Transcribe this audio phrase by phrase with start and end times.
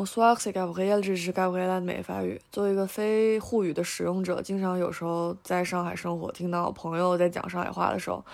[0.00, 2.40] 我说话是该不会也只是该不会来美法语。
[2.50, 8.24] 作为一个非沪语的使用者，经常有时候在上海生活，听到朋友在讲上海话的时候，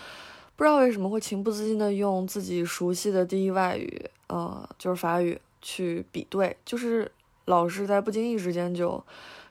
[0.55, 7.11] 不知道为什么会情不自禁的用自己熟悉的第一外语，呃，就是法语去比对，就是
[7.47, 9.03] 老是在不经意之间就。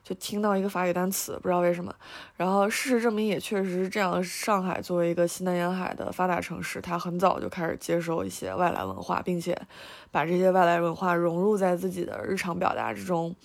[0.07, 1.91] 就听到一个法语单词，不知道为什么。
[2.37, 4.23] 然后事实证明也确实是这样。
[4.23, 9.59] 上海作为一个西南沿海的发达城市，它很早就开始接受一些外来文化，并且
[10.11, 13.35] 把这些外来文化融入在自己的日常表达之中，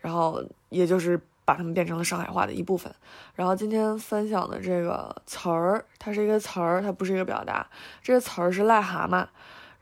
[0.00, 2.92] 然后也就是把它们变成了上海话的一部分。
[3.36, 7.64] 然后今天分享的这个词儿，它是一个词儿，它不是一个表达。
[8.02, 9.24] 这个词儿是癞蛤蟆，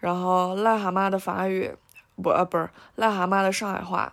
[0.00, 1.74] 然后癞蛤蟆的法语
[2.22, 4.12] 不呃不是癞蛤蟆的上海话。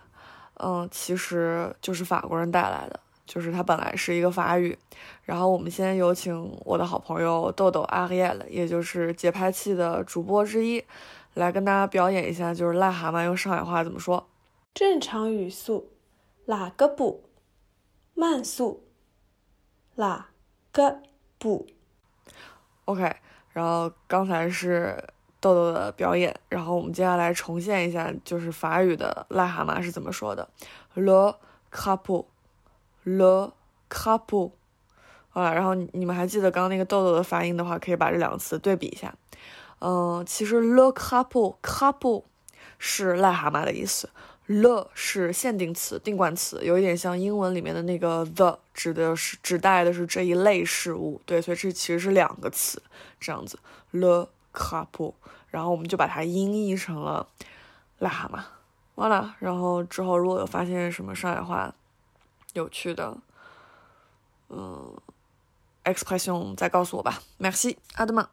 [0.56, 4.78] 嗯，其实就是法国人带来的，就是它本来是一个法语。
[5.24, 10.82] 然后我们先有请我的好朋友豆豆阿黑了，也就是节拍器的主播之一，
[11.34, 14.30] 来跟大家表演一下，就是癞蛤蟆用上海话怎么说。
[14.76, 15.90] 正常语速，
[16.46, 17.24] 哪个不？
[18.14, 18.84] 慢速，
[19.96, 20.28] 哪
[20.72, 21.02] 个
[21.40, 21.66] 不
[22.86, 23.16] ？OK，
[23.54, 25.04] 然后刚才是。
[25.44, 30.48] 豆豆的表演，然后我们接下来重现一下，就是法语的癞蛤蟆是怎么说的
[30.96, 31.36] ，le
[31.70, 33.52] crapaud，le
[33.90, 34.52] crapaud，
[35.34, 39.14] 啊，然后你们还记得刚刚那个豆豆的发音的话，可以把这两个词对比一下。
[39.82, 42.24] 嗯，其实 le crapaud，crapaud
[42.80, 44.10] 是癞蛤蟆的意思
[44.48, 51.22] ，le 是限定词、定冠词，有一点像英文里面的那个 the，指的是指代的是这一类事物。
[51.26, 52.82] 对，所以这其实是两个词，
[53.20, 53.60] 这样子
[53.92, 54.30] ，le。
[54.54, 55.14] 卡布
[55.50, 57.28] 然后我们就把它音译成了
[58.00, 58.42] 癞蛤蟆，
[58.96, 59.36] 完了。
[59.40, 61.74] 然后之后如果有发现什么上海话
[62.54, 63.18] 有趣的，
[64.50, 64.96] 嗯
[65.84, 67.20] ，expression 再告诉我吧。
[67.40, 68.30] Merci，阿德玛。